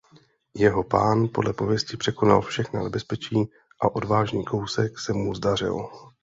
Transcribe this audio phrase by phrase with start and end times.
[0.53, 3.35] Jeho pán podle pověsti překonal všechna nebezpečí
[3.81, 5.89] a odvážný kousek se mu zdařil.